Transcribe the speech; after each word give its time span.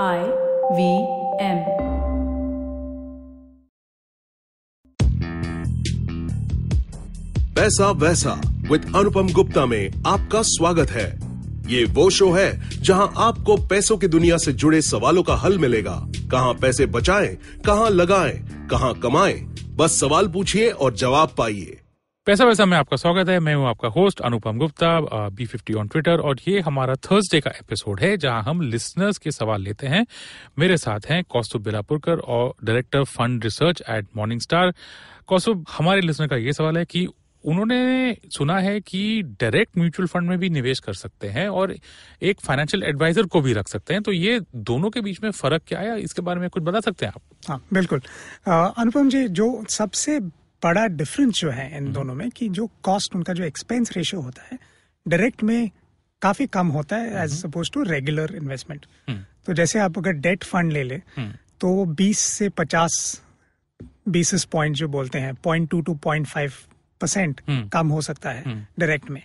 I 0.00 0.20
V 0.72 0.84
M 1.44 1.58
पैसा 7.54 7.90
वैसा 7.90 8.32
with 8.70 8.92
अनुपम 8.96 9.32
गुप्ता 9.32 9.66
में 9.66 10.02
आपका 10.06 10.42
स्वागत 10.42 10.90
है। 10.90 11.06
ये 11.68 11.84
वो 11.84 12.08
शो 12.10 12.30
है 12.32 12.80
जहाँ 12.80 13.12
आपको 13.16 13.56
पैसों 13.66 13.96
की 13.96 14.08
दुनिया 14.08 14.36
से 14.36 14.52
जुड़े 14.52 14.82
सवालों 14.82 15.22
का 15.22 15.34
हल 15.34 15.58
मिलेगा। 15.58 16.00
कहाँ 16.32 16.54
पैसे 16.54 16.86
बचाएँ, 16.86 17.36
कहाँ 17.66 17.90
लगाएँ, 17.90 18.66
कहाँ 18.70 18.94
कमाएँ, 18.94 19.40
बस 19.76 20.00
सवाल 20.00 20.28
पूछिए 20.28 20.70
और 20.70 20.94
जवाब 20.94 21.34
पाइए। 21.38 21.81
पैसा 22.26 22.44
वैसा 22.44 22.64
में 22.64 22.76
आपका 22.78 22.96
स्वागत 22.96 23.28
है। 23.28 23.38
मैं 23.40 23.54
हूँ 23.54 23.66
आपका 23.68 23.88
host 23.90 24.20
Anupam 24.20 24.58
Gupta 24.58 24.88
B 25.30 25.46
fifty 25.46 25.74
on 25.74 25.88
Twitter 25.88 26.20
और 26.20 26.40
ये 26.48 26.60
हमारा 26.60 26.94
थर्सडे 26.96 27.40
का 27.40 27.50
एपिसोड 27.52 28.00
है, 28.00 28.16
जहाँ 28.16 28.42
हम 28.42 28.60
लिसनर्स 28.62 29.18
के 29.18 29.30
सवाल 29.30 29.62
लेते 29.62 29.86
हैं। 29.86 30.04
मेरे 30.58 30.76
साथ 30.76 31.08
हैं 31.10 31.22
कौस्तुभ 31.24 31.62
बिलापुरकर 31.62 32.18
और 32.18 32.54
director 32.64 33.04
fund 33.06 33.44
research 33.44 33.82
at 33.90 34.06
Morningstar 34.40 34.72
Kaustubh, 35.26 35.64
हमारे 35.70 36.00
लिसनर 36.00 36.28
का 36.28 36.36
ये 36.36 36.52
सवाल 36.52 36.78
है 36.78 36.84
कि 36.84 37.06
उन्होंने 37.44 38.16
सुना 38.32 38.58
है 38.58 38.78
कि 38.80 39.22
डायरेक्ट 39.40 39.78
म्यूचुअल 39.78 40.06
फंड 40.08 40.28
में 40.28 40.38
भी 40.38 40.50
निवेश 40.50 40.80
कर 40.80 40.92
सकते 40.94 41.28
हैं 41.28 41.48
और 41.50 41.74
एक 42.22 42.40
फाइनेंशियल 42.40 42.82
एडवाइजर 42.82 43.26
को 43.26 43.40
भी 43.40 43.52
रख 43.52 43.68
सकते 43.68 43.94
हैं। 43.94 44.02
तो 44.02 44.12
ये 44.12 44.38
दोनों 44.70 44.90
के 44.90 45.00
बीच 45.00 45.22
में 45.22 45.30
फ़र्क 45.30 45.62
क्या 45.68 45.80
है? 45.80 46.00
इसके 46.00 46.22
बारे 46.22 46.40
में 46.40 46.48
कुछ 46.50 46.62
बता 46.62 46.80
सकते 46.80 47.06
हैं 47.06 47.12
आप? 47.12 47.22
हाँ 47.48 47.62
बिल्कुल। 47.72 48.00
अनुपम 48.48 49.08
जी, 49.08 49.26
जो 49.28 49.64
सबसे 49.70 50.18
बड़ा 50.62 50.86
डिफरेंस 50.86 51.34
जो 51.34 51.50
है 51.50 51.76
इन 51.76 51.92
दोनों 51.92 52.14
में 52.14 52.30
कि 52.30 52.48
जो 52.48 52.70
कॉस्ट 52.82 53.16
उनका 53.16 53.32
जो 53.32 53.44
एक्सपेंस 53.44 53.92
रेशियो 53.96 54.20
होता 54.20 54.42
है 54.52 54.58
डायरेक्ट 55.08 55.42
में 55.42 55.70
काफ़ी 56.22 56.46
कम 56.46 56.66
होता 56.66 56.96
है 56.96 57.24
as 57.24 57.30
suppose 57.30 57.70
to 57.72 57.82
regular 57.82 58.34
investment 58.34 58.86
तो 59.46 59.52
जैसे 59.52 59.78
आप 59.78 59.98
अगर 59.98 60.12
डेट 60.12 60.44
फंड 60.44 60.72
ले 60.72 60.82
ले 60.82 60.98
तो 61.60 61.94
20 61.94 62.18
से 62.18 62.48
50 62.48 63.20
बेसिस 64.08 64.44
पॉइंट 64.44 64.76
जो 64.76 64.88
बोलते 64.88 65.18
हैं 65.18 65.34
point 65.34 65.70
two 65.70 65.80
to 65.80 65.94
point 65.94 66.26
five 66.26 66.52
percent 67.00 67.40
कम 67.72 67.88
हो 67.88 68.00
सकता 68.00 68.30
है 68.30 68.68
डायरेक्ट 68.78 69.10
में। 69.10 69.22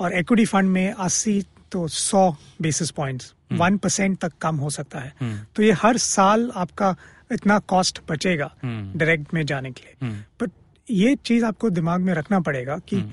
और 0.00 0.12
इक्विटी 0.18 0.44
फंड 0.44 0.68
में 0.68 0.94
80 0.94 1.44
तो 1.72 1.88
100 1.88 2.34
बेसिस 2.62 2.90
पॉइंट्स 2.90 3.34
वन 3.52 3.76
परसेंट 3.78 4.18
तक 4.18 4.32
कम 4.40 4.56
हो 4.56 4.70
सकता 4.70 4.98
है। 4.98 5.12
तो 5.56 5.62
ये 5.62 5.72
हर 5.72 5.96
साल 5.96 6.52
आपका 6.54 6.96
इतना 7.32 7.58
कॉस्ट 7.58 8.00
बचेगा 8.10 8.50
डायरेक्ट 8.64 9.34
में 9.34 9.46
जाने 9.46 9.70
के 9.70 9.82
लिए। 9.82 10.10
बट 10.40 10.50
ये 10.90 11.16
चीज़ 11.16 11.44
आपको 11.44 11.70
दिमाग 11.70 12.00
में 12.00 12.14
रखना 12.14 12.40
पड़ेगा 12.40 12.78
कि 12.78 13.12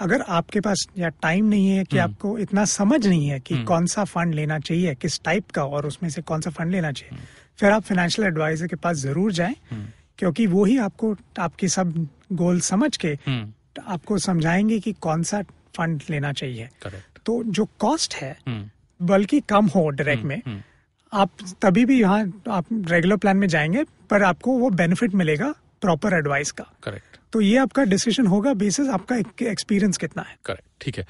अगर 0.00 0.20
आपके 0.20 0.60
पास 0.60 0.86
या 0.98 1.08
टाइम 1.08 1.44
नहीं 1.44 1.68
है 1.68 1.84
कि 1.84 1.98
आपको 1.98 2.38
इतना 2.38 2.64
समझ 2.64 3.06
नहीं 3.06 3.28
है 3.28 3.40
कि 3.40 3.62
कौन 3.64 3.86
सा 3.86 4.04
फंड 4.04 4.34
लेना 4.34 4.58
चाहिए 4.58 4.94
किस 4.94 5.20
टाइप 5.24 5.50
का 5.50 5.64
और 5.64 5.86
उसमें 5.86 6.10
से 6.10 6.22
कौन 6.22 6.40
सा 6.40 6.50
फंड 6.50 6.70
लेना 6.70 6.92
चाहिए 6.92 7.18
फिर 7.58 7.70
आप 7.70 7.82
फाइनेंशियल 7.82 8.28
एडवाइजर 8.28 8.66
के 8.66 8.76
पास 8.76 8.96
ज़रूर 8.96 9.32
जाएँ 9.32 9.54
क्योंकि 10.18 10.46
वो 10.46 10.64
ही 10.64 10.78
आपको 10.78 11.16
आपके 11.38 11.68
सब 11.68 12.08
गोल 12.32 12.60
समझ 12.60 12.96
के 12.96 13.18
आपको 13.86 14.18
समझाएँगे 14.18 14.78
कि 14.80 14.92
कौन 14.92 15.22
सा 15.22 15.42
फंड 15.76 16.02
लेना 16.10 16.32
चाहिए। 16.32 16.68
तो 17.26 17.42
जो 17.44 17.68
कॉस्ट 17.78 18.14
है 18.14 18.36
बल्कि 19.02 19.40
कम 19.40 19.66
हो 19.66 19.88
डायरेक्ट 19.90 20.24
में 20.24 20.42
आप 21.12 21.30
तभी 21.62 21.84
भी 21.84 22.00
यहाँ 22.00 22.20
आप 22.50 22.66
रेगुलर 22.88 23.16
प्लान 23.16 23.36
में 23.36 23.46
जाएँगे 23.48 23.84
पर 24.10 24.22
आपको 24.22 24.58
वो 24.58 24.70
बेनिफिट 24.72 25.14
मिलेगा 25.14 25.54
प्रॉपर 25.82 26.14
एडवाइस 26.14 26.50
का। 26.50 26.64
करेक्ट 26.84 27.18
तो 27.32 27.40
ये 27.40 27.56
आपका 27.56 27.82
डिसीज़न 27.84 28.26
होगा 28.26 28.52
बेसिस 28.54 28.88
आपका 28.90 29.16
एक्सपीरियंस 29.42 29.96
कितना 29.96 30.22
है। 30.22 30.36
करेक्ट 30.44 30.64
ठीक 30.80 30.98
है। 30.98 31.04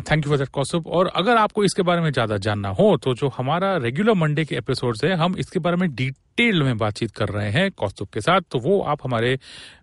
Thank 0.00 0.24
you 0.24 0.30
for 0.30 0.38
that 0.38 0.48
Kaustubh 0.48 0.86
और 0.88 1.06
अगर 1.16 1.36
आपको 1.36 1.64
इसके 1.64 1.82
बारे 1.82 2.00
में 2.00 2.10
ज़्यादा 2.10 2.36
जानना 2.38 2.68
हो 2.70 2.96
तो 2.96 3.14
जो 3.14 3.28
हमारा 3.36 3.76
रेगुलर 3.76 4.14
मंडे 4.14 4.44
के 4.44 4.56
एपिसोड 4.56 4.96
है 5.04 5.14
हम 5.16 5.36
इसके 5.38 5.58
बारे 5.58 5.76
में 5.76 5.88
डिटेल 5.94 6.62
में 6.62 6.76
बातचीत 6.78 7.10
कर 7.16 7.28
रहे 7.28 7.50
हैं 7.50 7.70
कौस्तुभ 7.72 8.08
के 8.14 8.20
साथ 8.20 8.40
तो 8.50 8.58
वो 8.58 8.80
आप 8.82 9.04
हमारे 9.04 9.38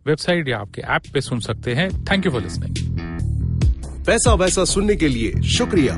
वेबसाइट 0.07 0.49
या 0.49 0.59
आपके 0.59 0.81
ऐप 0.81 1.11
पे 1.13 1.21
सुन 1.21 1.39
सकते 1.39 1.73
हैं। 1.73 1.89
थैंक 2.05 2.25
यू 2.25 2.31
फॉर 2.31 2.41
लिसनिंग 2.41 2.97
पैसा 4.05 4.33
वैसा 4.35 4.65
सुनने 4.65 4.95
के 4.95 5.07
लिए 5.07 5.41
शुक्रिया। 5.47 5.97